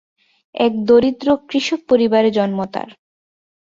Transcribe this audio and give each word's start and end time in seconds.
এক 0.55 0.73
দরিদ্র 0.85 1.27
কৃষক 1.49 1.79
পরিবারে 1.89 2.29
জন্ম 2.31 2.59
তার। 2.73 2.89